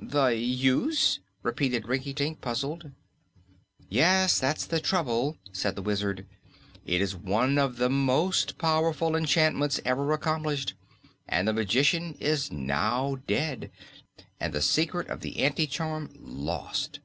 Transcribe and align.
"The 0.00 0.26
use?" 0.36 1.18
repeated 1.42 1.88
Rinkitink, 1.88 2.40
puzzled. 2.40 2.92
"Yes, 3.88 4.38
that's 4.38 4.64
the 4.64 4.78
trouble," 4.78 5.36
said 5.50 5.74
the 5.74 5.82
Wizard. 5.82 6.26
"It 6.86 7.00
is 7.00 7.16
one 7.16 7.58
of 7.58 7.76
the 7.78 7.88
most 7.90 8.56
powerful 8.56 9.16
enchantments 9.16 9.80
ever 9.84 10.12
accomplished, 10.12 10.74
and 11.28 11.48
the 11.48 11.52
magician 11.52 12.14
is 12.20 12.52
now 12.52 13.16
dead 13.26 13.72
and 14.38 14.52
the 14.52 14.62
secret 14.62 15.08
of 15.08 15.22
the 15.22 15.40
anti 15.40 15.66
charm 15.66 16.12
lost. 16.20 17.00